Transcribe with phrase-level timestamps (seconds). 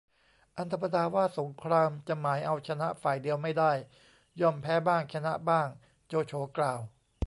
[0.57, 3.71] อันธรรมดาว่าสงคราม จะหมายเอาชนะฝ่ายเดียวไม่ได้
[4.41, 5.67] ย่อมแพ้บ้างชนะบ้าง
[6.07, 6.79] โจโฉกล่าว